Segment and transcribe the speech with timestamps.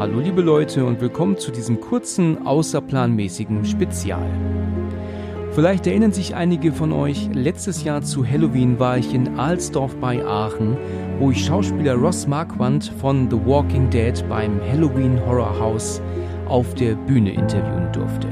[0.00, 4.30] Hallo liebe Leute und willkommen zu diesem kurzen, außerplanmäßigen Spezial.
[5.52, 10.24] Vielleicht erinnern sich einige von euch, letztes Jahr zu Halloween war ich in Alsdorf bei
[10.24, 10.78] Aachen,
[11.18, 16.00] wo ich Schauspieler Ross Marquand von The Walking Dead beim Halloween Horror House
[16.48, 18.28] auf der Bühne interviewen durfte.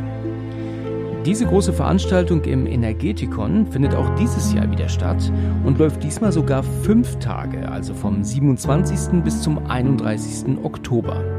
[1.26, 5.30] Diese große Veranstaltung im Energetikon findet auch dieses Jahr wieder statt
[5.66, 9.22] und läuft diesmal sogar fünf Tage, also vom 27.
[9.22, 10.64] bis zum 31.
[10.64, 11.37] Oktober.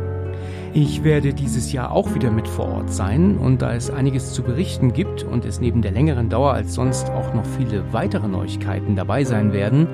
[0.73, 4.43] Ich werde dieses Jahr auch wieder mit vor Ort sein und da es einiges zu
[4.43, 8.95] berichten gibt und es neben der längeren Dauer als sonst auch noch viele weitere Neuigkeiten
[8.95, 9.87] dabei sein werden,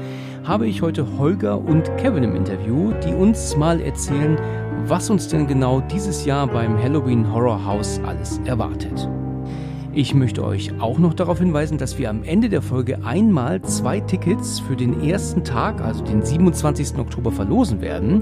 [0.43, 4.38] habe ich heute Holger und Kevin im Interview, die uns mal erzählen,
[4.85, 9.09] was uns denn genau dieses Jahr beim Halloween Horror House alles erwartet.
[9.98, 14.02] Ich möchte euch auch noch darauf hinweisen, dass wir am Ende der Folge einmal zwei
[14.02, 16.98] Tickets für den ersten Tag, also den 27.
[16.98, 18.21] Oktober, verlosen werden.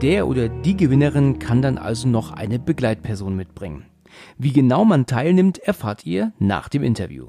[0.00, 3.86] Der oder die Gewinnerin kann dann also noch eine Begleitperson mitbringen.
[4.36, 7.28] Wie genau man teilnimmt, erfahrt ihr nach dem Interview.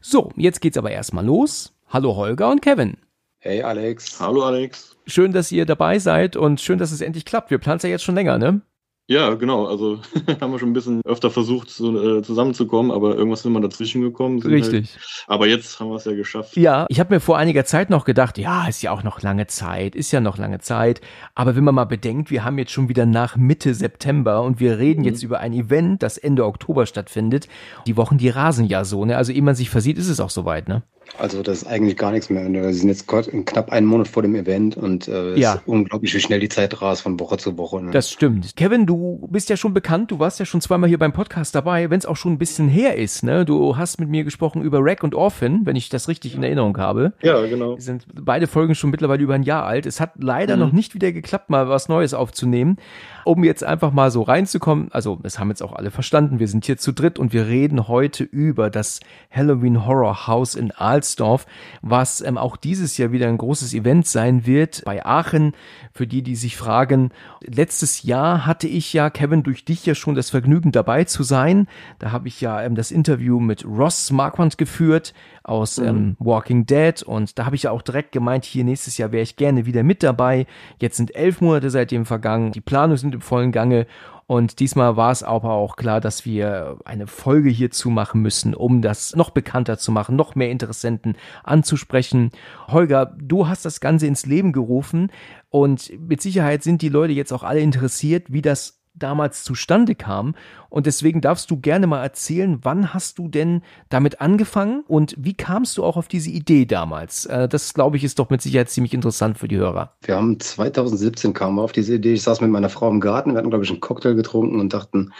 [0.00, 1.74] So, jetzt geht's aber erstmal los.
[1.88, 2.96] Hallo Holger und Kevin.
[3.38, 4.18] Hey Alex.
[4.18, 4.96] Hallo Alex.
[5.06, 7.50] Schön, dass ihr dabei seid und schön, dass es endlich klappt.
[7.50, 8.62] Wir planen es ja jetzt schon länger, ne?
[9.10, 9.66] Ja, genau.
[9.66, 9.98] Also
[10.40, 14.02] haben wir schon ein bisschen öfter versucht, zu, äh, zusammenzukommen, aber irgendwas ist immer dazwischen
[14.02, 14.40] gekommen.
[14.40, 14.88] Richtig.
[14.92, 16.56] Halt, aber jetzt haben wir es ja geschafft.
[16.56, 19.48] Ja, ich habe mir vor einiger Zeit noch gedacht, ja, ist ja auch noch lange
[19.48, 21.00] Zeit, ist ja noch lange Zeit.
[21.34, 24.78] Aber wenn man mal bedenkt, wir haben jetzt schon wieder nach Mitte September und wir
[24.78, 25.06] reden mhm.
[25.06, 27.48] jetzt über ein Event, das Ende Oktober stattfindet.
[27.88, 29.16] Die Wochen, die rasen ja so, ne?
[29.16, 30.84] Also ehe man sich versieht, ist es auch soweit, ne?
[31.18, 32.50] Also das ist eigentlich gar nichts mehr.
[32.50, 35.54] Wir sind jetzt knapp einen Monat vor dem Event und äh, ja.
[35.54, 37.82] ist unglaublich, wie schnell die Zeit rast von Woche zu Woche.
[37.82, 37.90] Ne?
[37.90, 38.56] Das stimmt.
[38.56, 41.90] Kevin, du bist ja schon bekannt, du warst ja schon zweimal hier beim Podcast dabei,
[41.90, 43.22] wenn es auch schon ein bisschen her ist.
[43.22, 43.44] Ne?
[43.44, 46.76] Du hast mit mir gesprochen über Rack und Orphan, wenn ich das richtig in Erinnerung
[46.78, 47.12] habe.
[47.22, 47.74] Ja, genau.
[47.76, 49.86] Wir sind beide Folgen schon mittlerweile über ein Jahr alt.
[49.86, 50.62] Es hat leider mhm.
[50.62, 52.76] noch nicht wieder geklappt, mal was Neues aufzunehmen.
[53.24, 56.64] Um jetzt einfach mal so reinzukommen, also es haben jetzt auch alle verstanden, wir sind
[56.64, 61.46] hier zu dritt und wir reden heute über das Halloween Horror House in Alsdorf,
[61.82, 65.52] was ähm, auch dieses Jahr wieder ein großes Event sein wird bei Aachen.
[65.92, 67.10] Für die, die sich fragen,
[67.40, 71.66] letztes Jahr hatte ich ja, Kevin, durch dich ja schon das Vergnügen dabei zu sein.
[71.98, 75.86] Da habe ich ja ähm, das Interview mit Ross Marquand geführt aus mhm.
[75.86, 79.22] ähm, Walking Dead und da habe ich ja auch direkt gemeint, hier nächstes Jahr wäre
[79.22, 80.46] ich gerne wieder mit dabei.
[80.78, 83.86] Jetzt sind elf Monate seitdem vergangen, die Planungen sind im vollen Gange
[84.30, 88.80] und diesmal war es aber auch klar, dass wir eine Folge hierzu machen müssen, um
[88.80, 92.30] das noch bekannter zu machen, noch mehr Interessenten anzusprechen.
[92.68, 95.10] Holger, du hast das Ganze ins Leben gerufen
[95.48, 100.34] und mit Sicherheit sind die Leute jetzt auch alle interessiert, wie das damals zustande kam.
[100.68, 105.34] Und deswegen darfst du gerne mal erzählen, wann hast du denn damit angefangen und wie
[105.34, 107.26] kamst du auch auf diese Idee damals?
[107.26, 109.94] Äh, das, glaube ich, ist doch mit Sicherheit ziemlich interessant für die Hörer.
[110.02, 112.14] Wir haben 2017 kamen wir auf diese Idee.
[112.14, 114.72] Ich saß mit meiner Frau im Garten, wir hatten, glaube ich, einen Cocktail getrunken und
[114.72, 115.12] dachten,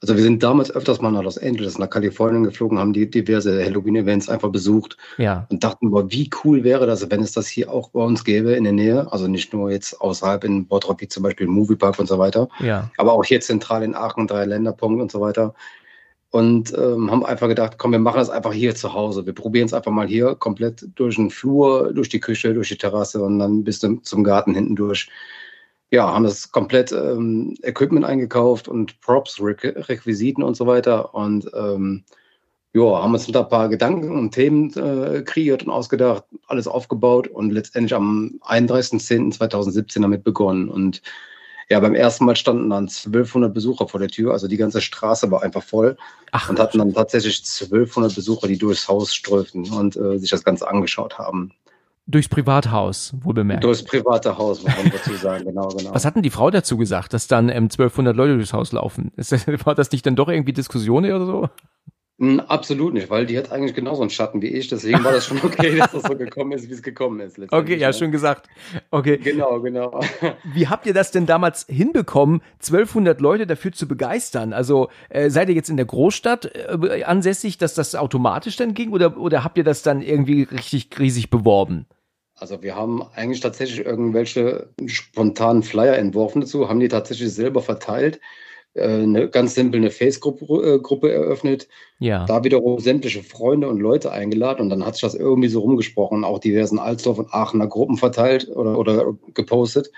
[0.00, 3.64] also wir sind damals öfters mal nach Los Angeles, nach Kalifornien geflogen, haben die diverse
[3.64, 5.46] Halloween-Events einfach besucht ja.
[5.50, 8.52] und dachten, boah, wie cool wäre das, wenn es das hier auch bei uns gäbe
[8.52, 9.10] in der Nähe.
[9.10, 12.90] Also nicht nur jetzt außerhalb in Bottrop, wie zum Beispiel Moviepark und so weiter, ja.
[12.96, 15.54] aber auch hier zentral in Aachen, drei Länderpunkt und so weiter.
[16.30, 19.24] Und ähm, haben einfach gedacht, komm, wir machen das einfach hier zu Hause.
[19.24, 22.76] Wir probieren es einfach mal hier komplett durch den Flur, durch die Küche, durch die
[22.76, 25.08] Terrasse und dann bis zum Garten hinten durch
[25.90, 31.14] ja, haben das komplett ähm, Equipment eingekauft und Props, Re Requisiten und so weiter.
[31.14, 32.04] Und ähm,
[32.74, 37.50] ja, haben uns ein paar Gedanken und Themen äh, kreiert und ausgedacht, alles aufgebaut und
[37.50, 40.68] letztendlich am 31.10.2017 damit begonnen.
[40.68, 41.02] Und
[41.70, 45.30] ja, beim ersten Mal standen dann 1200 Besucher vor der Tür, also die ganze Straße
[45.30, 45.96] war einfach voll
[46.32, 50.44] Ach, und hatten dann tatsächlich 1200 Besucher, die durchs Haus ströften und äh, sich das
[50.44, 51.52] Ganze angeschaut haben.
[52.10, 53.64] Durchs Privathaus, wohl bemerkt.
[53.64, 55.92] Durchs private Haus, muss man dazu sagen, genau, genau.
[55.92, 59.12] Was hat denn die Frau dazu gesagt, dass dann ähm, 1200 Leute durchs Haus laufen?
[59.16, 61.50] Ist das, war das nicht dann doch irgendwie Diskussion oder so?
[62.18, 65.26] Hm, absolut nicht, weil die hat eigentlich genauso einen Schatten wie ich, deswegen war das
[65.26, 67.38] schon okay, dass das so gekommen ist, wie es gekommen ist.
[67.52, 68.48] Okay, ja, schön gesagt.
[68.90, 69.18] Okay.
[69.18, 70.00] Genau, genau.
[70.54, 74.54] Wie habt ihr das denn damals hinbekommen, 1200 Leute dafür zu begeistern?
[74.54, 78.92] Also äh, seid ihr jetzt in der Großstadt äh, ansässig, dass das automatisch dann ging
[78.92, 81.84] oder, oder habt ihr das dann irgendwie richtig riesig beworben?
[82.40, 88.20] Also wir haben eigentlich tatsächlich irgendwelche spontanen Flyer entworfen dazu, haben die tatsächlich selber verteilt,
[88.74, 91.68] äh, eine ganz simple eine Face-Gruppe äh, eröffnet,
[91.98, 92.24] ja.
[92.26, 96.24] da wiederum sämtliche Freunde und Leute eingeladen und dann hat sich das irgendwie so rumgesprochen,
[96.24, 99.90] auch diversen Alsdorf und Aachener Gruppen verteilt oder, oder gepostet.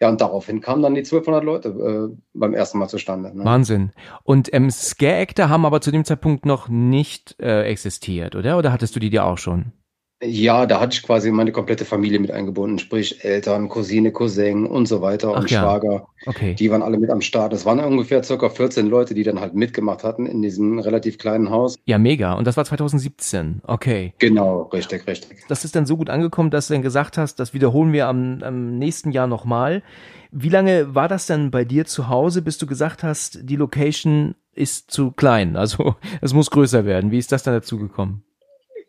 [0.00, 3.36] Ja, und daraufhin kamen dann die 1200 Leute äh, beim ersten Mal zustande.
[3.36, 3.44] Ne?
[3.44, 3.90] Wahnsinn.
[4.22, 8.58] Und ähm, Scare Actor haben aber zu dem Zeitpunkt noch nicht äh, existiert, oder?
[8.58, 9.72] Oder hattest du die dir auch schon?
[10.20, 14.86] Ja, da hatte ich quasi meine komplette Familie mit eingebunden, sprich Eltern, Cousine, Cousin und
[14.86, 15.60] so weiter Ach und ja.
[15.60, 16.08] Schwager.
[16.26, 16.54] Okay.
[16.54, 17.52] Die waren alle mit am Start.
[17.52, 21.50] Es waren ungefähr circa 14 Leute, die dann halt mitgemacht hatten in diesem relativ kleinen
[21.50, 21.76] Haus.
[21.84, 22.32] Ja, mega.
[22.32, 23.62] Und das war 2017.
[23.64, 24.12] Okay.
[24.18, 25.38] Genau, richtig, richtig.
[25.48, 28.42] Das ist dann so gut angekommen, dass du dann gesagt hast, das wiederholen wir am,
[28.42, 29.84] am nächsten Jahr nochmal.
[30.32, 34.34] Wie lange war das dann bei dir zu Hause, bis du gesagt hast, die Location
[34.52, 35.56] ist zu klein?
[35.56, 37.12] Also es muss größer werden.
[37.12, 38.24] Wie ist das dann dazu gekommen?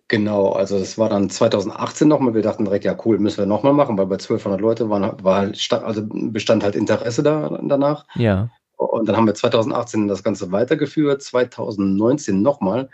[0.09, 2.33] Genau, also es war dann 2018 nochmal.
[2.33, 5.37] Wir dachten direkt, ja cool, müssen wir nochmal machen, weil bei 1200 Leute waren, war
[5.37, 8.05] halt, also bestand halt Interesse da, danach.
[8.15, 8.49] Ja.
[8.75, 12.89] Und dann haben wir 2018 das Ganze weitergeführt, 2019 nochmal.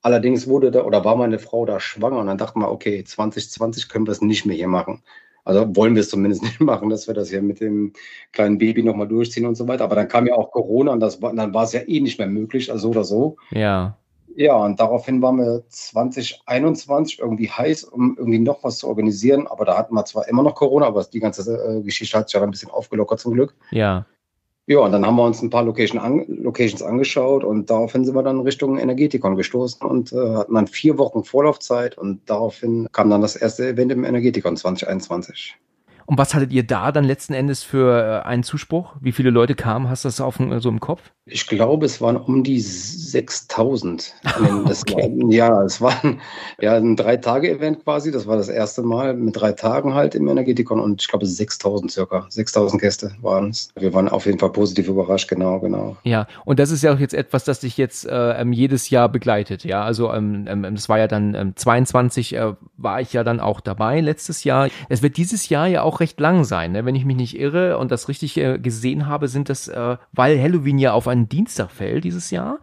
[0.00, 3.90] Allerdings wurde da oder war meine Frau da schwanger und dann dachten wir, okay, 2020
[3.90, 5.02] können wir es nicht mehr hier machen.
[5.44, 7.92] Also wollen wir es zumindest nicht machen, dass wir das hier mit dem
[8.32, 9.84] kleinen Baby nochmal durchziehen und so weiter.
[9.84, 12.18] Aber dann kam ja auch Corona und das war, dann war es ja eh nicht
[12.18, 13.36] mehr möglich, also so oder so.
[13.50, 13.98] Ja.
[14.36, 19.46] Ja, und daraufhin waren wir 2021 irgendwie heiß, um irgendwie noch was zu organisieren.
[19.46, 22.34] Aber da hatten wir zwar immer noch Corona, aber die ganze äh, Geschichte hat sich
[22.34, 23.54] ja dann ein bisschen aufgelockert zum Glück.
[23.70, 24.06] Ja.
[24.66, 28.14] Ja, und dann haben wir uns ein paar Location an, Locations angeschaut und daraufhin sind
[28.14, 33.10] wir dann Richtung Energetikon gestoßen und äh, hatten dann vier Wochen Vorlaufzeit und daraufhin kam
[33.10, 35.58] dann das erste Event im Energetikon 2021.
[36.06, 38.94] Und was hattet ihr da dann letzten Endes für äh, einen Zuspruch?
[39.00, 39.88] Wie viele Leute kamen?
[39.88, 41.00] Hast du das auf, dem- so im Kopf?
[41.26, 44.14] Ich glaube, es waren um die 6000.
[44.40, 45.10] Nee, Das Okay.
[45.22, 46.20] war, ja, es war ein,
[46.60, 48.10] ja, ein Drei-Tage-Event quasi.
[48.10, 51.90] Das war das erste Mal mit drei Tagen halt im Energetikon und ich glaube 6000
[51.90, 52.26] circa.
[52.28, 53.68] 6000 Gäste waren es.
[53.78, 55.96] Wir waren auf jeden Fall positiv überrascht, genau, genau.
[56.04, 59.08] Ja, und das ist ja auch jetzt etwas, das dich jetzt äh, ähm, jedes Jahr
[59.08, 59.82] begleitet, ja.
[59.82, 63.60] Also ähm, ähm, das war ja dann ähm, 22 äh, war ich ja dann auch
[63.60, 64.68] dabei letztes Jahr.
[64.88, 66.84] Es wird dieses Jahr ja auch recht lang sein, ne?
[66.84, 70.40] wenn ich mich nicht irre und das richtig äh, gesehen habe, sind das, äh, weil
[70.40, 72.58] Halloween ja auf einen Dienstag fällt dieses Jahr.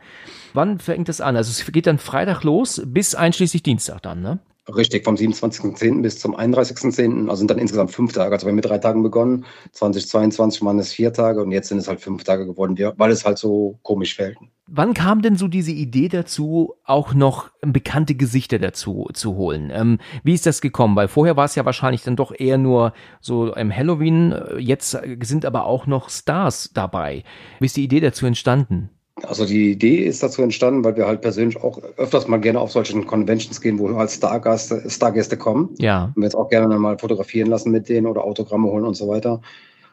[0.54, 1.36] Wann fängt das an?
[1.36, 4.40] Also es geht dann Freitag los bis einschließlich Dienstag dann, ne?
[4.68, 6.02] Richtig, vom 27.10.
[6.02, 7.24] bis zum 31.10.
[7.30, 8.34] Also sind dann insgesamt fünf Tage.
[8.34, 9.46] Also wir haben mit drei Tagen begonnen.
[9.72, 13.26] 2022 waren es vier Tage und jetzt sind es halt fünf Tage geworden, weil es
[13.26, 14.38] halt so komisch fällt.
[14.68, 19.72] Wann kam denn so diese Idee dazu, auch noch bekannte Gesichter dazu zu holen?
[19.74, 20.96] Ähm, wie ist das gekommen?
[20.96, 24.32] Weil vorher war es ja wahrscheinlich dann doch eher nur so im Halloween.
[24.32, 27.24] Äh, Jetzt sind aber auch noch Stars dabei.
[27.60, 28.92] Wie ist die Idee dazu entstanden?
[29.24, 32.72] Also die Idee ist dazu entstanden, weil wir halt persönlich auch öfters mal gerne auf
[32.72, 35.76] solchen Conventions gehen, wo halt Stargäste, Stargäste kommen.
[35.80, 38.96] Ja, Und wir jetzt auch gerne mal fotografieren lassen mit denen oder Autogramme holen und
[38.96, 39.42] so weiter.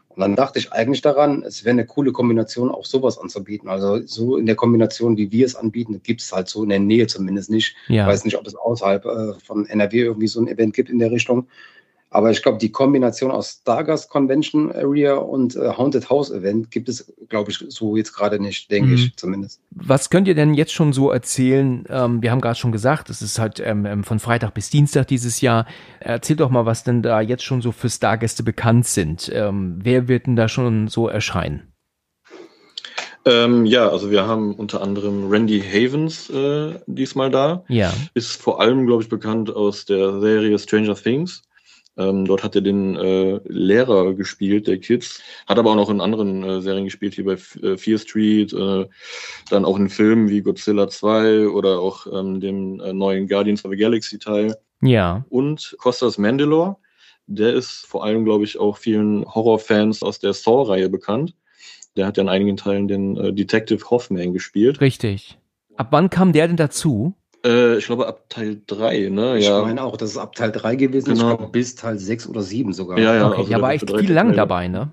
[0.09, 3.69] Und dann dachte ich eigentlich daran, es wäre eine coole Kombination, auch sowas anzubieten.
[3.69, 6.81] Also so in der Kombination, wie wir es anbieten, gibt es halt so in der
[6.81, 7.77] Nähe zumindest nicht.
[7.87, 8.03] ja.
[8.03, 10.99] Ich weiß nicht, ob es außerhalb äh, von NRW irgendwie so ein Event gibt in
[10.99, 11.47] der Richtung.
[12.11, 16.89] Aber ich glaube, die Kombination aus Stargast Convention Area und äh, Haunted House Event gibt
[16.89, 18.95] es, glaube ich, so jetzt gerade nicht, denke Mhm.
[18.95, 19.61] ich zumindest.
[19.71, 21.85] Was könnt ihr denn jetzt schon so erzählen?
[21.91, 25.07] Ähm, wir haben gerade schon gesagt, es ist halt ähm, ähm, von Freitag bis Dienstag
[25.09, 25.67] dieses Jahr.
[26.01, 29.31] Erzähl doch mal, was denn da jetzt schon so für Stargäste bekannt sind.
[29.35, 31.73] Ähm, wer wird denn da schon so erscheinen?
[33.25, 37.65] Ähm, ja, also wir haben unter anderem Randy Havens äh, diesmal da.
[37.69, 41.43] Ja, Ist vor allem, glaube ich, bekannt aus der Serie Stranger Things.
[41.99, 45.21] Ähm, dort hat er den äh, Lehrer gespielt, der Kids.
[45.47, 48.53] Hat aber auch noch in anderen äh, Serien gespielt, hier bei F äh, Fear Street,
[48.53, 48.87] äh,
[49.51, 53.73] dann auch in Filmen wie Godzilla 2 oder auch ähm, dem äh, neuen Guardians of
[53.73, 54.57] the Galaxy Teil.
[54.81, 56.77] ja, Und Costas Mandalore,
[57.27, 61.35] der ist vor allem, glaube ich, auch vielen Horrorfans aus der Saw-Reihe bekannt.
[61.97, 64.81] Der hat ja in einigen Teilen den äh, Detective Hoffman gespielt.
[64.81, 65.37] richtig.
[65.77, 67.15] Ab wann kam der denn dazu?
[67.45, 69.39] Äh, ich glaube ab Teil 3, ne?
[69.39, 69.63] Ich ja.
[69.63, 71.31] meine auch, das ist ab Teil 3 gewesen, Genau.
[71.33, 72.99] ich glaube bis Teil 6 oder 7 sogar.
[72.99, 73.27] Ja, ja.
[73.29, 74.91] okay, also ja, der war echt viel lang dabei, ne?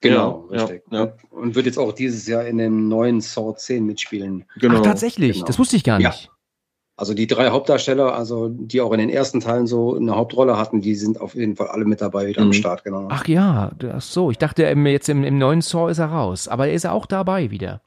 [0.00, 0.82] Genau, Ja, richtig.
[0.90, 1.12] ja, ja.
[1.30, 4.44] Und wird jetzt auch dieses Jahr in dem neuen Saw 10 mitspielen.
[4.60, 4.76] Genau.
[4.78, 5.46] Ach, tatsächlich, genau.
[5.46, 6.10] das wusste ich gar Ja.
[6.10, 6.30] nicht.
[6.96, 10.80] Also die drei Hauptdarsteller, also die auch in den ersten Teilen so eine Hauptrolle hatten,
[10.80, 12.52] die sind auf jeden Fall alle mit dabei wieder am Mhm.
[12.54, 13.06] Start, genau.
[13.10, 16.66] Ach ja, ach so, ich dachte jetzt im, im neuen Saw ist er raus, aber
[16.66, 17.80] er ist auch dabei wieder.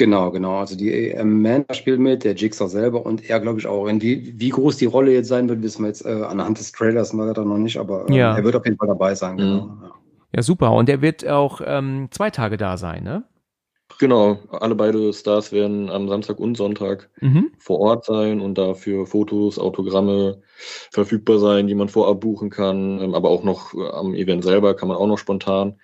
[0.00, 0.56] Genau, genau.
[0.60, 3.86] Also die Amanda spielt mit, der Jigsaw selber und er, glaube ich, auch.
[3.86, 6.72] In wie, wie groß die Rolle jetzt sein wird, wissen wir jetzt äh, anhand des
[6.72, 8.34] Trailers leider noch nicht, aber äh, Ja.
[8.34, 9.64] er wird auf jeden Fall dabei sein, genau.
[9.66, 9.82] Mhm.
[9.82, 9.90] Ja.
[10.36, 10.72] Ja, super.
[10.72, 13.24] Und er wird auch ähm, zwei Tage da sein, ne?
[13.98, 17.50] Genau, alle beide Stars werden am Samstag und Sonntag Mhm.
[17.58, 20.40] vor Ort sein und dafür Fotos, Autogramme
[20.90, 24.74] verfügbar sein, die man vorab buchen kann, ähm, aber auch noch äh, am Event selber
[24.74, 25.78] kann man auch noch spontan.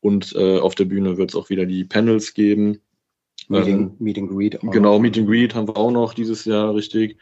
[0.00, 2.80] Und äh, auf der Bühne wird es auch wieder die Panels geben.
[3.48, 4.64] Meeting, Ähm, Meet and Greet.
[4.64, 4.98] auch Genau, noch.
[4.98, 7.18] Meet and Greet haben wir auch noch dieses Jahr richtig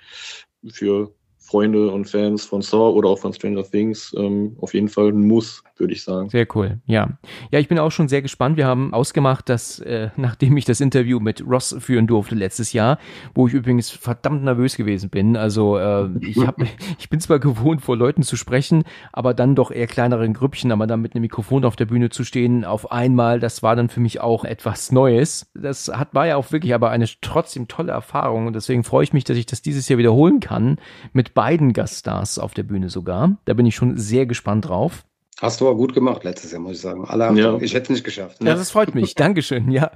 [0.69, 1.15] für
[1.47, 5.27] Freunde und Fans von Saw oder auch von Stranger Things ähm, auf jeden Fall ein
[5.27, 6.29] Muss, würde ich sagen.
[6.29, 7.19] Sehr cool, ja.
[7.53, 8.57] Ja, ich bin auch schon sehr gespannt.
[8.57, 12.99] Wir haben ausgemacht, dass äh, nachdem ich das Interview mit Ross führen durfte letztes Jahr,
[13.35, 15.37] wo ich übrigens verdammt nervös gewesen bin.
[15.37, 16.57] Also äh, ich, hab,
[16.99, 20.89] ich bin zwar gewohnt, vor Leuten zu sprechen, aber dann doch eher kleineren Grüppchen, aber
[20.89, 24.01] dann mit einem Mikrofon auf der Bühne zu stehen, auf einmal, das war dann für
[24.01, 25.49] mich auch etwas Neues.
[25.55, 29.13] Das hat, war ja auch wirklich aber eine trotzdem tolle Erfahrung und deswegen freue ich
[29.13, 30.79] mich, dass ich das dieses Jahr wiederholen kann
[31.13, 33.37] mit beiden Gaststars auf der Bühne sogar.
[33.45, 35.05] Da bin ich schon sehr gespannt drauf.
[35.39, 37.05] Hast du aber gut gemacht letztes Jahr, muss ich sagen.
[37.05, 37.59] Alle ja.
[37.61, 38.43] ich hätte es nicht geschafft.
[38.43, 39.15] Ja, das freut mich.
[39.17, 39.71] Dankeschön.
[39.71, 39.91] Ja,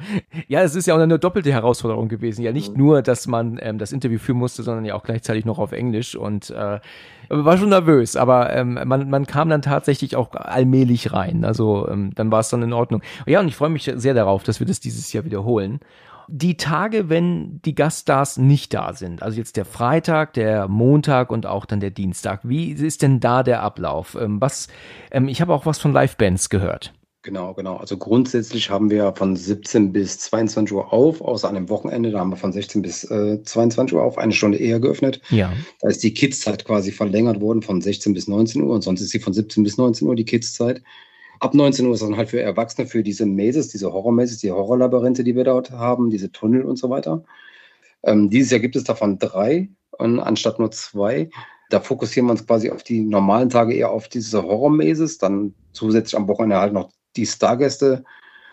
[0.48, 2.42] ja, es ist ja auch eine doppelte Herausforderung gewesen.
[2.42, 5.58] Ja, nicht nur, dass man ähm, das Interview führen musste, sondern ja auch gleichzeitig noch
[5.58, 6.80] auf Englisch und äh,
[7.30, 11.46] war schon nervös, aber ähm, man, man kam dann tatsächlich auch allmählich rein.
[11.46, 13.02] Also ähm, dann war es dann in Ordnung.
[13.24, 15.80] Ja, und ich freue mich sehr darauf, dass wir das dieses Jahr wiederholen
[16.32, 21.46] die Tage, wenn die Gaststars nicht da sind, also jetzt der Freitag, der Montag und
[21.46, 24.16] auch dann der Dienstag, wie ist denn da der Ablauf?
[24.20, 24.68] Ähm, was,
[25.10, 26.92] ähm, ich habe auch was von Livebands gehört.
[27.22, 27.76] Genau, genau.
[27.76, 32.20] Also grundsätzlich haben wir von 17 bis 22 Uhr auf, außer an dem Wochenende, da
[32.20, 35.20] haben wir von 16 bis äh, 22 Uhr auf, eine Stunde eher geöffnet.
[35.28, 35.52] Ja.
[35.80, 39.10] Da ist die Kids-Zeit quasi verlängert worden von 16 bis 19 Uhr und sonst ist
[39.10, 40.82] sie von 17 bis 19 Uhr die Kids-Zeit.
[41.40, 45.24] Ab 19 Uhr ist dann halt für Erwachsene, für diese Mazes, diese Horror-Mazes, die Horrorlabyrinthe,
[45.24, 47.24] die wir dort haben, diese Tunnel und so weiter.
[48.02, 51.30] Ähm, dieses Jahr gibt es davon drei und anstatt nur zwei.
[51.70, 56.16] Da fokussieren wir uns quasi auf die normalen Tage eher auf diese Horror-Mazes, dann zusätzlich
[56.16, 58.04] am Wochenende halt noch die Stargäste.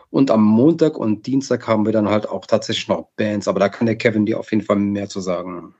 [0.09, 3.67] Und am Montag und Dienstag haben wir dann halt auch tatsächlich noch Bands, aber da
[3.67, 5.75] kann der Kevin dir auf jeden Fall mehr zu sagen.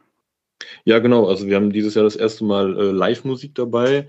[0.83, 1.27] Ja, genau.
[1.27, 4.07] Also wir haben dieses Jahr das erste Mal äh, Live-Musik dabei.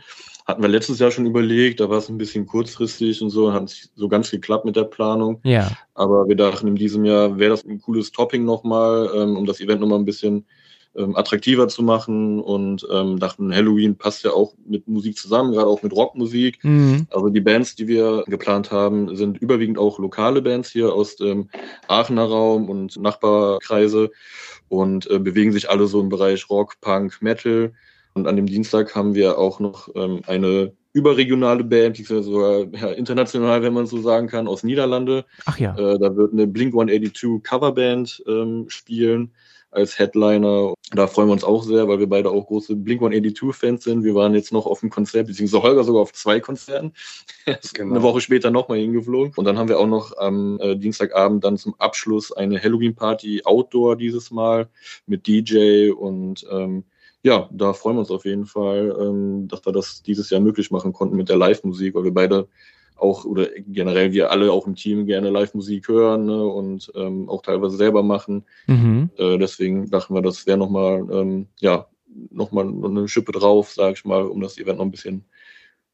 [0.49, 3.65] Hatten wir letztes Jahr schon überlegt, da war es ein bisschen kurzfristig und so, hat
[3.65, 5.41] nicht so ganz geklappt mit der Planung.
[5.45, 5.71] Ja.
[5.93, 9.61] Aber wir dachten, in diesem Jahr wäre das ein cooles Topping nochmal, ähm, um das
[9.61, 10.47] Event nochmal ein bisschen
[10.97, 15.69] ähm, attraktiver zu machen und ähm, dachten, Halloween passt ja auch mit Musik zusammen, gerade
[15.69, 16.65] auch mit Rockmusik.
[16.65, 17.07] Mhm.
[17.11, 21.51] Also die Bands, die wir geplant haben, sind überwiegend auch lokale Bands hier aus dem
[21.89, 24.11] Aachener Raum und Nachbarkreise
[24.69, 27.75] und äh, bewegen sich alle so im Bereich Rock, Punk, Metal.
[28.19, 32.23] Und an dem Dienstag haben wir auch noch ähm, eine überregionale Band, die ist ja
[32.23, 35.25] sogar ja, international, wenn man so sagen kann, aus Niederlande.
[35.47, 35.77] Ach ja.
[35.77, 39.33] Äh, da wird eine Blink 182 Coverband ähm, spielen
[39.71, 40.75] als Headliner.
[40.93, 44.03] Da freuen wir uns auch sehr, weil wir beide auch große Blink 182 Fans sind.
[44.03, 46.95] Wir waren jetzt noch auf dem Konzert, beziehungsweise Holger sogar auf zwei Konzerten.
[47.75, 47.95] genau.
[47.95, 49.35] Eine Woche später nochmal hingeflogen.
[49.37, 53.43] Und dann haben wir auch noch am äh, Dienstagabend dann zum Abschluss eine Halloween Party
[53.45, 54.69] Outdoor dieses Mal
[55.07, 56.85] mit DJ und ähm,
[57.29, 60.71] ja, da freuen wir uns auf jeden Fall, ähm, dass wir das dieses Jahr möglich
[60.71, 62.49] machen konnten mit der Live-Musik, weil wir beide
[62.97, 67.43] auch oder generell wir alle auch im Team gerne Live-Musik hören ne, und ähm, auch
[67.43, 68.45] teilweise selber machen.
[68.67, 69.11] Mhm.
[69.19, 71.87] Äh, deswegen dachten wir, das wäre nochmal, ähm, ja,
[72.31, 75.27] nochmal eine Schippe drauf, sage ich mal, um das Event noch ein bisschen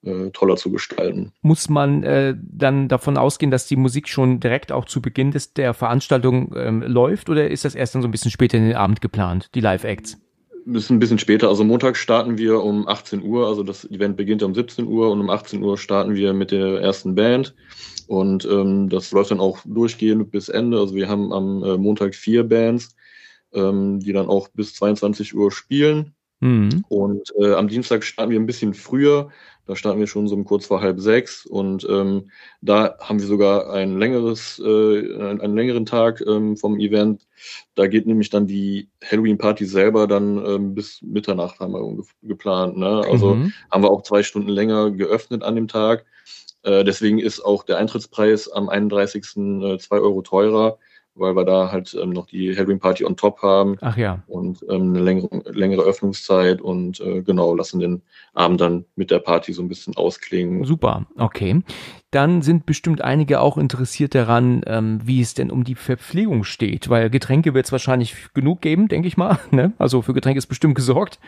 [0.05, 1.33] äh, toller zu gestalten.
[1.43, 5.53] Muss man äh, dann davon ausgehen, dass die Musik schon direkt auch zu Beginn des,
[5.53, 8.77] der Veranstaltung ähm, läuft oder ist das erst dann so ein bisschen später in den
[8.77, 10.24] Abend geplant, die Live-Acts?
[10.67, 11.49] Ist ein bisschen später.
[11.49, 15.21] Also Montag starten wir um 18 Uhr, also das Event beginnt um 17 Uhr und
[15.21, 17.55] um 18 Uhr starten wir mit der ersten Band.
[18.07, 20.79] Und ähm, das läuft dann auch durchgehend bis Ende.
[20.79, 22.95] Also wir haben am äh, Montag vier Bands,
[23.53, 26.15] ähm, die dann auch bis 22 Uhr spielen.
[26.41, 26.85] Mhm.
[26.89, 29.31] Und äh, am Dienstag starten wir ein bisschen früher.
[29.67, 32.31] Da starten wir schon so um kurz vor halb sechs und ähm,
[32.61, 37.27] da haben wir sogar ein längeres, äh, einen, längeren Tag ähm, vom Event.
[37.75, 42.77] Da geht nämlich dann die Halloween-Party selber dann ähm, bis Mitternacht haben wir geplant.
[42.77, 43.03] Ne?
[43.11, 43.53] Also mhm.
[43.71, 46.05] haben wir auch zwei Stunden länger geöffnet an dem Tag.
[46.63, 49.25] Äh, deswegen ist auch der Eintrittspreis am 31.
[49.37, 50.79] Äh, zwei Euro teurer
[51.15, 53.77] weil wir da halt ähm, noch die Halloween Party on top haben.
[53.81, 54.23] Ach ja.
[54.27, 58.03] Und ähm, eine längere, längere Öffnungszeit und äh, genau, lassen den
[58.33, 60.65] Abend dann mit der Party so ein bisschen ausklingen.
[60.65, 61.63] Super, okay.
[62.11, 66.89] Dann sind bestimmt einige auch interessiert daran, ähm, wie es denn um die Verpflegung steht,
[66.89, 69.39] weil Getränke wird es wahrscheinlich genug geben, denke ich mal.
[69.51, 69.73] Ne?
[69.79, 71.21] Also für Getränke ist bestimmt gesorgt.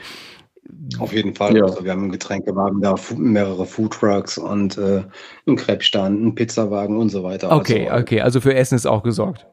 [0.99, 1.57] Auf jeden Fall.
[1.57, 1.65] Ja.
[1.65, 5.05] Also wir haben einen Getränkewagen da, mehrere Foodtrucks und äh,
[5.47, 7.53] einen Krebsstand, einen Pizzawagen und so weiter.
[7.53, 8.21] Okay, also, okay.
[8.21, 9.47] Also für Essen ist auch gesorgt.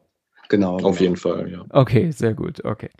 [0.54, 0.74] Genau.
[0.74, 1.00] Auf genau.
[1.00, 1.64] jeden Fall, ja.
[1.70, 2.90] Okay, sehr gut, okay.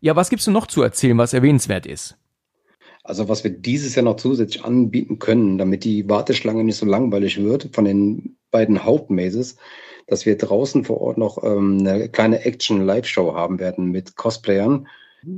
[0.00, 2.16] Ja, was gibt's denn noch zu erzählen, was erwähnenswert ist?
[3.04, 7.40] Also was wir dieses Jahr noch zusätzlich anbieten können, damit die Warteschlange nicht so langweilig
[7.40, 9.58] wird von den beiden Hauptmazes,
[10.08, 14.88] dass wir draußen vor Ort noch ähm, eine kleine Action-Live-Show haben werden mit Cosplayern.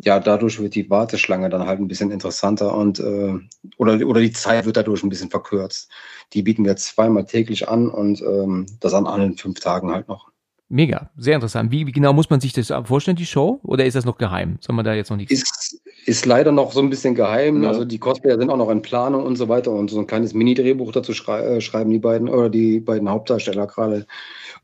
[0.02, 3.34] Ja, dadurch wird die Warteschlange dann halt ein bisschen interessanter und äh,
[3.76, 5.90] oder, oder die Zeit wird dadurch ein bisschen verkürzt.
[6.32, 10.29] Die bieten wir zweimal täglich an und ähm, das an allen fünf Tagen halt noch.
[10.72, 11.72] Mega, sehr interessant.
[11.72, 13.58] Wie, wie, genau muss man sich das vorstellen, die Show?
[13.64, 14.56] Oder ist das noch geheim?
[14.60, 15.32] Soll man da jetzt noch nichts?
[15.32, 17.64] Ist, ist leider noch so ein bisschen geheim.
[17.64, 17.70] Ja.
[17.70, 20.32] Also die Cosplayer sind auch noch in Planung und so weiter und so ein kleines
[20.32, 24.06] Mini-Drehbuch dazu schrei äh, schreiben die beiden oder die beiden Hauptdarsteller gerade.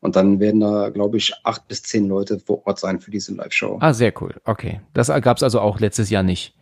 [0.00, 3.34] Und dann werden da, glaube ich, acht bis zehn Leute vor Ort sein für diese
[3.34, 3.78] Live-Show.
[3.80, 4.34] Ah, sehr cool.
[4.44, 4.80] Okay.
[4.94, 6.55] Das gab es also auch letztes Jahr nicht.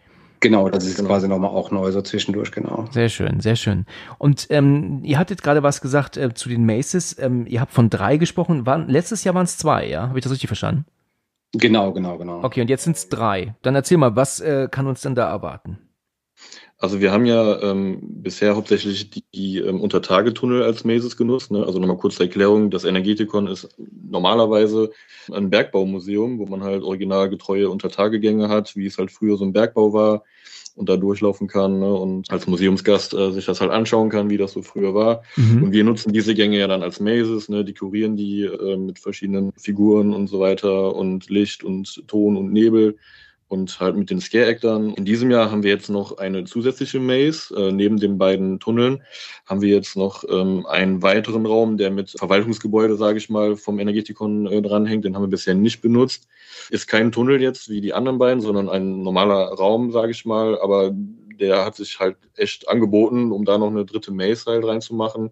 [0.44, 1.08] Genau, das ist genau.
[1.08, 2.84] quasi nochmal auch neu, so zwischendurch, genau.
[2.90, 3.86] Sehr schön, sehr schön.
[4.18, 7.18] Und ähm, ihr hattet gerade was gesagt äh, zu den Maces.
[7.18, 8.66] Ähm, ihr habt von drei gesprochen.
[8.66, 10.08] Waren, letztes Jahr waren es zwei, ja?
[10.08, 10.84] Habe ich das richtig verstanden?
[11.52, 12.44] Genau, genau, genau.
[12.44, 13.54] Okay, und jetzt sind es drei.
[13.62, 15.78] Dann erzähl mal, was äh, kann uns denn da erwarten?
[16.78, 21.50] Also wir haben ja ähm, bisher hauptsächlich die, die ähm, Untertagetunnel als Mases genutzt.
[21.50, 21.64] Ne?
[21.64, 24.90] Also nochmal kurz zur Erklärung, das Energetikon ist normalerweise
[25.32, 29.92] ein Bergbaumuseum, wo man halt originalgetreue Untertagegänge hat, wie es halt früher so ein Bergbau
[29.92, 30.24] war
[30.76, 31.94] und da durchlaufen kann ne?
[31.94, 35.22] und als Museumsgast äh, sich das halt anschauen kann, wie das so früher war.
[35.36, 35.64] Mhm.
[35.64, 37.64] Und wir nutzen diese Gänge ja dann als Mazes, ne?
[37.64, 42.98] dekorieren die äh, mit verschiedenen Figuren und so weiter und Licht und Ton und Nebel
[43.54, 44.94] und halt mit den Scare-Actern.
[44.94, 47.54] In diesem Jahr haben wir jetzt noch eine zusätzliche Maze.
[47.56, 49.02] Äh, neben den beiden Tunneln
[49.46, 53.78] haben wir jetzt noch ähm, einen weiteren Raum, der mit Verwaltungsgebäude, sage ich mal, vom
[53.78, 55.04] Energetikon äh, dranhängt.
[55.04, 56.26] Den haben wir bisher nicht benutzt.
[56.68, 60.58] Ist kein Tunnel jetzt wie die anderen beiden, sondern ein normaler Raum, sage ich mal.
[60.60, 65.30] Aber der hat sich halt echt angeboten, um da noch eine dritte Maze halt reinzumachen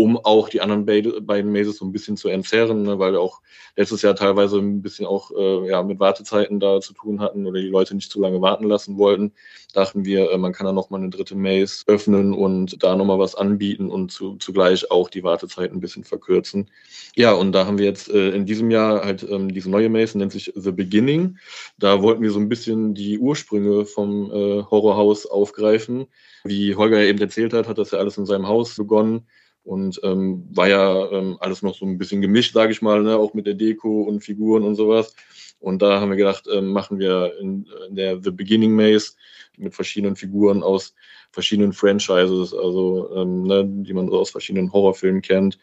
[0.00, 3.42] um auch die anderen beiden Mazes so ein bisschen zu entzerren, ne, weil wir auch
[3.76, 7.60] letztes Jahr teilweise ein bisschen auch äh, ja, mit Wartezeiten da zu tun hatten oder
[7.60, 9.32] die Leute nicht zu lange warten lassen wollten,
[9.74, 13.34] dachten wir, äh, man kann da nochmal eine dritte Maze öffnen und da nochmal was
[13.34, 16.70] anbieten und zu, zugleich auch die Wartezeiten ein bisschen verkürzen.
[17.14, 20.16] Ja, und da haben wir jetzt äh, in diesem Jahr halt ähm, diese neue Maze,
[20.16, 21.36] nennt sich The Beginning.
[21.78, 26.06] Da wollten wir so ein bisschen die Ursprünge vom äh, Horrorhaus aufgreifen.
[26.44, 29.26] Wie Holger ja eben erzählt hat, hat das ja alles in seinem Haus begonnen
[29.64, 33.16] und ähm, war ja ähm, alles noch so ein bisschen gemischt, sage ich mal, ne?
[33.16, 35.14] auch mit der Deko und Figuren und sowas.
[35.58, 39.12] Und da haben wir gedacht, ähm, machen wir in, in der The Beginning Maze
[39.58, 40.94] mit verschiedenen Figuren aus
[41.32, 45.58] verschiedenen Franchises, also ähm, ne, die man so aus verschiedenen Horrorfilmen kennt.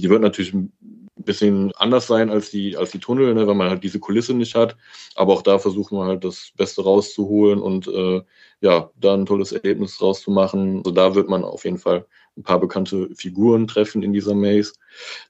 [0.00, 0.72] Die wird natürlich ein
[1.16, 4.54] bisschen anders sein als die, als die Tunnel, ne, weil man halt diese Kulisse nicht
[4.54, 4.76] hat.
[5.14, 8.22] Aber auch da versuchen wir halt das Beste rauszuholen und äh,
[8.60, 10.78] ja, da ein tolles Erlebnis rauszumachen.
[10.78, 14.74] Also da wird man auf jeden Fall ein paar bekannte Figuren treffen in dieser Maze.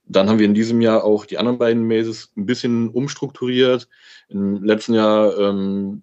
[0.06, 3.88] Dann haben wir in diesem Jahr auch die anderen beiden Mazes ein bisschen umstrukturiert.
[4.28, 6.02] Im letzten Jahr ähm,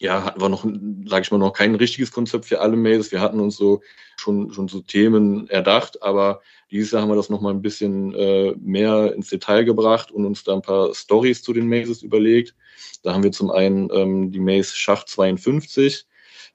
[0.00, 3.12] ja, hatten wir noch, sage ich mal, noch kein richtiges Konzept für alle Mazes.
[3.12, 3.82] Wir hatten uns so
[4.16, 8.54] schon, schon so Themen erdacht, aber dieses Jahr haben wir das nochmal ein bisschen äh,
[8.58, 12.54] mehr ins Detail gebracht und uns da ein paar Stories zu den Mazes überlegt.
[13.02, 16.06] Da haben wir zum einen ähm, die Maze Schacht 52,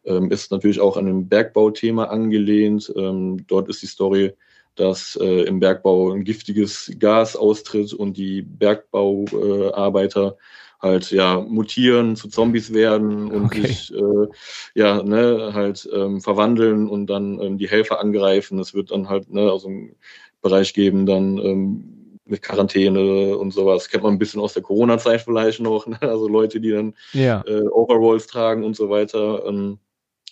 [0.06, 2.92] ähm, ist natürlich auch an einem Bergbauthema angelehnt.
[2.96, 4.34] Ähm, dort ist die Story,
[4.76, 10.38] dass äh, im Bergbau ein giftiges Gas austritt und die Bergbauarbeiter
[10.82, 13.68] halt ja mutieren, zu Zombies werden und okay.
[13.68, 14.28] sich äh,
[14.76, 18.60] ja ne, halt ähm, verwandeln und dann ähm, die Helfer angreifen.
[18.60, 19.96] Es wird dann halt ne, also einen
[20.42, 23.90] Bereich geben, dann ähm, mit Quarantäne und sowas.
[23.90, 25.88] Kennt man ein bisschen aus der Corona-Zeit vielleicht noch.
[25.88, 25.98] Ne?
[26.02, 27.44] Also Leute, die dann ja.
[27.48, 29.46] äh, Overalls tragen und so weiter.
[29.46, 29.80] Ähm,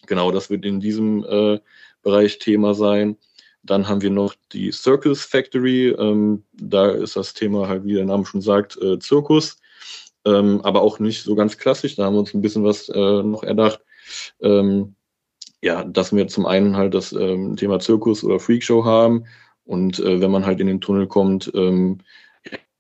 [0.08, 1.60] Genau, das wird in diesem äh,
[2.02, 3.18] Bereich Thema sein.
[3.64, 5.90] Dann haben wir noch die Circus Factory.
[5.90, 9.58] Ähm, da ist das Thema halt, wie der Name schon sagt, äh, Zirkus.
[10.26, 11.96] Ähm, aber auch nicht so ganz klassisch.
[11.96, 13.80] Da haben wir uns ein bisschen was äh, noch erdacht.
[14.42, 14.96] Ähm,
[15.62, 19.26] ja, dass wir zum einen halt das ähm, Thema Zirkus oder Freakshow haben.
[19.66, 22.00] Und äh, wenn man halt in den Tunnel kommt, ähm,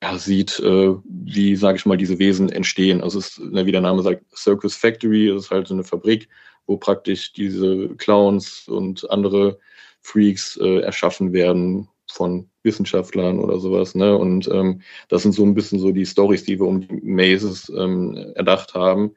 [0.03, 3.01] ja, sieht, äh, wie, sage ich mal, diese Wesen entstehen.
[3.01, 5.85] Also es ist, ne, wie der Name sagt, Circus Factory, es ist halt so eine
[5.85, 6.27] Fabrik,
[6.67, 9.57] wo praktisch diese Clowns und andere
[10.01, 13.95] Freaks äh, erschaffen werden von Wissenschaftlern oder sowas.
[13.95, 14.17] Ne?
[14.17, 17.71] Und ähm, das sind so ein bisschen so die Stories, die wir um die Mazes
[17.73, 19.15] ähm, erdacht haben,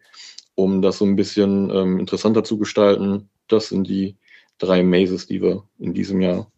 [0.55, 3.29] um das so ein bisschen ähm, interessanter zu gestalten.
[3.49, 4.15] Das sind die
[4.59, 6.49] drei Mazes, die wir in diesem Jahr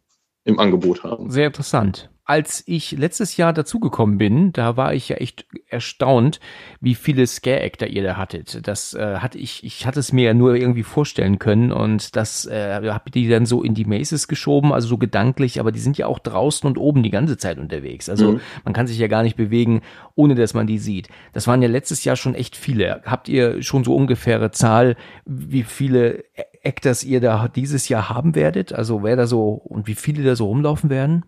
[0.45, 1.31] im Angebot haben.
[1.31, 6.41] Sehr interessant als ich letztes Jahr dazugekommen bin, da war ich ja echt erstaunt,
[6.79, 8.69] wie viele Scare-Actor ihr da hattet.
[8.69, 12.45] Das äh, hatte ich, ich hatte es mir ja nur irgendwie vorstellen können und das
[12.45, 15.97] äh, habe die dann so in die Maces geschoben, also so gedanklich, aber die sind
[15.97, 18.11] ja auch draußen und oben die ganze Zeit unterwegs.
[18.11, 18.41] Also mhm.
[18.63, 19.81] man kann sich ja gar nicht bewegen,
[20.15, 21.09] ohne dass man die sieht.
[21.33, 23.01] Das waren ja letztes Jahr schon echt viele.
[23.07, 26.25] Habt ihr schon so ungefähre Zahl, wie viele
[26.63, 28.75] Actors ihr da dieses Jahr haben werdet?
[28.75, 31.25] Also wer da so und wie viele da so rumlaufen werden?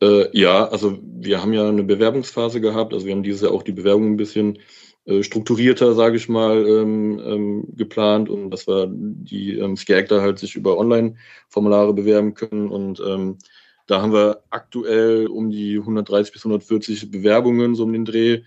[0.00, 2.92] Äh, ja, also wir haben ja eine Bewerbungsphase gehabt.
[2.92, 4.58] Also wir haben dieses Jahr auch die Bewerbung ein bisschen
[5.04, 10.38] äh, strukturierter, sage ich mal, ähm, ähm, geplant und dass wir die ähm, Skagter halt
[10.38, 12.68] sich über Online-Formulare bewerben können.
[12.68, 13.38] Und ähm,
[13.86, 18.42] da haben wir aktuell um die 130 bis 140 Bewerbungen so um den Dreh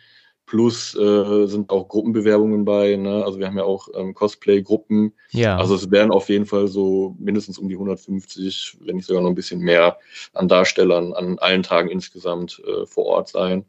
[0.51, 2.97] Plus äh, sind auch Gruppenbewerbungen bei.
[2.97, 3.23] Ne?
[3.23, 5.13] Also wir haben ja auch ähm, Cosplay-Gruppen.
[5.29, 5.55] Ja.
[5.55, 9.29] Also es werden auf jeden Fall so mindestens um die 150, wenn nicht sogar noch
[9.29, 9.97] ein bisschen mehr
[10.33, 13.63] an Darstellern an allen Tagen insgesamt äh, vor Ort sein.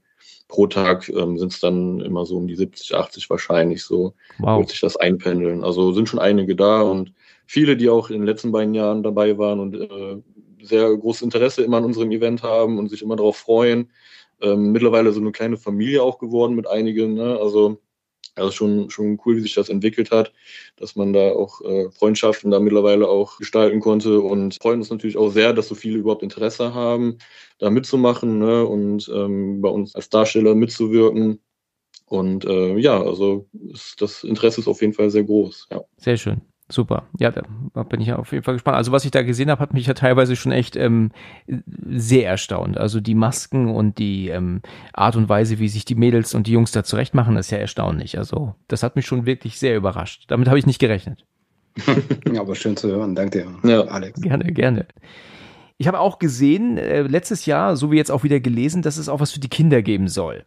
[0.49, 4.15] Pro Tag ähm, sind es dann immer so um die 70, 80 wahrscheinlich so.
[4.39, 4.59] Wow.
[4.59, 5.63] Wird sich das einpendeln.
[5.63, 7.13] Also sind schon einige da und
[7.47, 10.17] viele, die auch in den letzten beiden Jahren dabei waren und äh,
[10.67, 13.89] sehr großes Interesse immer an unserem Event haben und sich immer darauf freuen.
[14.43, 17.15] Ähm, mittlerweile so eine kleine Familie auch geworden mit einigen.
[17.15, 17.39] Ne?
[17.41, 17.79] Also
[18.35, 20.33] also schon, schon cool, wie sich das entwickelt hat,
[20.77, 25.19] dass man da auch äh, Freundschaften da mittlerweile auch gestalten konnte und freuen uns natürlich
[25.19, 27.19] auch sehr, dass so viele überhaupt Interesse haben,
[27.59, 28.65] da mitzumachen ne?
[28.65, 31.41] und ähm, bei uns als Darsteller mitzuwirken.
[32.07, 35.69] Und äh, ja, also ist, das Interesse ist auf jeden Fall sehr groß.
[35.71, 35.83] Ja.
[35.99, 36.41] Sehr schön.
[36.73, 37.03] Super.
[37.19, 38.79] Ja, da bin ich auf jeden Fall gespannt.
[38.79, 41.11] Also was ich da gesehen habe, hat mich ja teilweise schon echt ähm,
[41.87, 42.79] sehr erstaunt.
[42.79, 44.63] Also die Masken und die ähm,
[44.95, 47.59] Art und Weise, wie sich die Mädels und die Jungs da zurecht machen, ist ja
[47.59, 48.17] erstaunlich.
[48.17, 50.25] Also das hat mich schon wirklich sehr überrascht.
[50.29, 51.27] Damit habe ich nicht gerechnet.
[52.33, 53.15] ja, aber schön zu hören.
[53.15, 53.83] Danke dir, ja.
[53.83, 54.19] Alex.
[54.23, 54.87] Gerne, gerne.
[55.83, 59.09] Ich habe auch gesehen, äh, letztes Jahr, so wie jetzt auch wieder gelesen, dass es
[59.09, 60.45] auch was für die Kinder geben soll.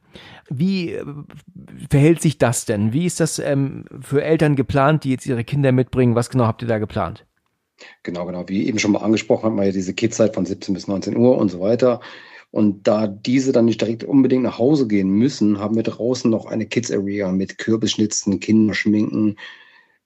[0.50, 1.04] Wie äh,
[1.90, 2.94] verhält sich das denn?
[2.94, 6.16] Wie ist das ähm, für Eltern geplant, die jetzt ihre Kinder mitbringen?
[6.16, 7.26] Was genau habt ihr da geplant?
[8.04, 8.48] Genau, genau.
[8.48, 11.38] Wie eben schon mal angesprochen, hat man ja diese Kidzeit von 17 bis 19 Uhr
[11.38, 12.00] und so weiter.
[12.52, 16.46] Und da diese dann nicht direkt unbedingt nach Hause gehen müssen, haben wir draußen noch
[16.46, 19.36] eine Kids Area mit Kürbisschnitzen, Kinderschminken,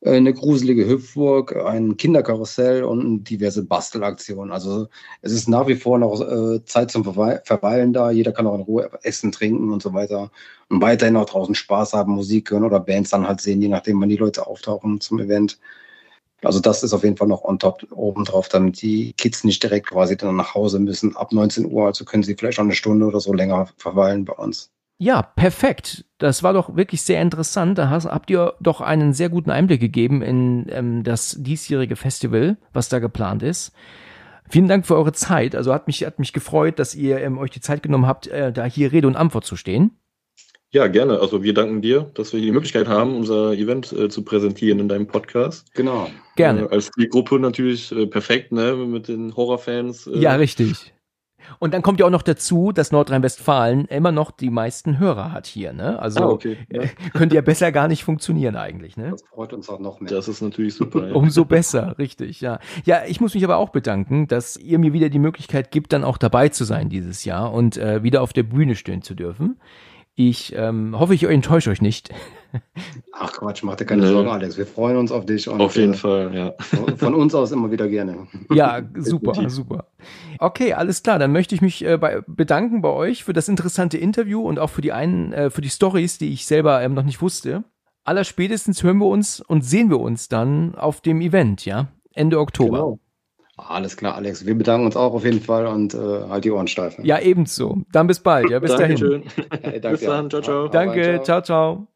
[0.06, 4.52] eine gruselige Hüpfburg, ein Kinderkarussell und diverse Bastelaktionen.
[4.52, 4.88] Also
[5.22, 8.10] es ist nach wie vor noch äh, Zeit zum Verweilen da.
[8.10, 10.32] Jeder kann auch in Ruhe essen, trinken und so weiter.
[10.70, 14.00] Und weiterhin auch draußen Spaß haben, Musik hören oder Bands dann halt sehen, je nachdem,
[14.00, 15.60] wann die Leute auftauchen zum Event.
[16.44, 19.62] Also das ist auf jeden Fall noch on top oben drauf, damit die Kids nicht
[19.64, 21.88] direkt quasi dann nach Hause müssen ab 19 Uhr.
[21.88, 24.72] Also können sie vielleicht auch eine Stunde oder so länger verweilen bei uns.
[25.02, 26.04] Ja, perfekt.
[26.18, 27.78] Das war doch wirklich sehr interessant.
[27.78, 32.58] Da hast, habt ihr doch einen sehr guten Einblick gegeben in ähm, das diesjährige Festival,
[32.74, 33.72] was da geplant ist.
[34.50, 35.56] Vielen Dank für eure Zeit.
[35.56, 38.52] Also hat mich, hat mich gefreut, dass ihr ähm, euch die Zeit genommen habt, äh,
[38.52, 39.92] da hier Rede und Antwort zu stehen.
[40.72, 41.20] Ja, gerne.
[41.20, 44.90] Also wir danken dir, dass wir die Möglichkeit haben, unser Event äh, zu präsentieren in
[44.90, 45.74] deinem Podcast.
[45.76, 46.10] Genau.
[46.36, 46.64] Gerne.
[46.64, 50.08] Äh, als Gruppe natürlich äh, perfekt, ne, mit den Horrorfans.
[50.08, 50.94] Äh, ja, richtig.
[51.60, 55.48] Und dann kommt ja auch noch dazu, dass Nordrhein-Westfalen immer noch die meisten Hörer hat
[55.48, 55.74] hier.
[55.74, 56.00] Ne?
[56.00, 56.58] Also ah, okay.
[56.72, 56.84] ja.
[57.14, 58.98] könnte ja besser gar nicht funktionieren eigentlich.
[58.98, 59.12] Ne?
[59.12, 60.12] Das freut uns auch noch mehr.
[60.12, 61.08] Das ist natürlich super.
[61.08, 61.14] Ja.
[61.14, 62.60] Umso besser, richtig, ja.
[62.86, 66.04] Ja, ich muss mich aber auch bedanken, dass ihr mir wieder die Möglichkeit gibt, dann
[66.04, 69.58] auch dabei zu sein dieses Jahr und äh, wieder auf der Bühne stehen zu dürfen.
[70.22, 72.10] Ich ähm, hoffe, ich enttäusche euch nicht.
[73.14, 74.10] Ach Quatsch, mach dir keine nee.
[74.10, 74.58] Sorgen, Alex.
[74.58, 75.48] Wir freuen uns auf dich.
[75.48, 76.54] Und, auf jeden äh, Fall, ja.
[76.98, 78.28] Von uns aus immer wieder gerne.
[78.54, 79.88] Ja, super, super.
[80.40, 81.20] Okay, alles klar.
[81.20, 84.72] Dann möchte ich mich äh, bei, bedanken bei euch für das interessante Interview und auch
[84.72, 87.64] für die einen, äh, für die Stories, die ich selber ähm, noch nicht wusste.
[88.04, 91.88] Allerspätestens hören wir uns und sehen wir uns dann auf dem Event, ja?
[92.14, 92.78] Ende Oktober.
[92.78, 93.00] Genau.
[93.68, 94.46] Alles klar, Alex.
[94.46, 96.98] Wir bedanken uns auch auf jeden Fall und äh, halt die Ohren steif.
[97.04, 97.80] Ja, ebenso.
[97.92, 98.50] Dann bis bald.
[98.50, 99.24] Ja, bis dahin.
[99.62, 100.30] Hey, danke, bis dann.
[100.30, 100.68] Ciao, ciao.
[100.68, 101.22] Danke.
[101.24, 101.42] ciao.
[101.42, 101.88] ciao.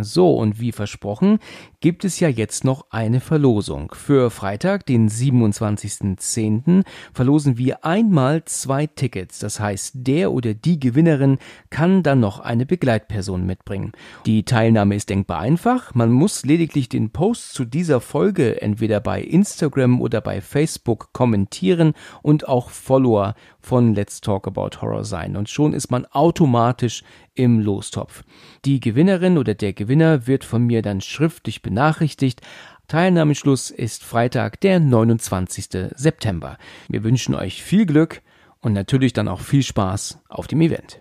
[0.00, 1.38] So, und wie versprochen,
[1.80, 3.92] gibt es ja jetzt noch eine Verlosung.
[3.94, 9.38] Für Freitag, den 27.10., verlosen wir einmal zwei Tickets.
[9.38, 11.36] Das heißt, der oder die Gewinnerin
[11.68, 13.92] kann dann noch eine Begleitperson mitbringen.
[14.24, 15.94] Die Teilnahme ist denkbar einfach.
[15.94, 21.92] Man muss lediglich den Post zu dieser Folge entweder bei Instagram oder bei Facebook kommentieren
[22.22, 25.36] und auch Follower von Let's Talk About Horror sein.
[25.36, 27.02] Und schon ist man automatisch
[27.34, 28.24] im Lostopf.
[28.64, 32.42] Die Gewinnerin oder der Gewinner wird von mir dann schriftlich benachrichtigt.
[32.88, 35.90] Teilnahmeschluss ist Freitag, der 29.
[35.94, 36.58] September.
[36.88, 38.20] Wir wünschen euch viel Glück
[38.60, 41.00] und natürlich dann auch viel Spaß auf dem Event.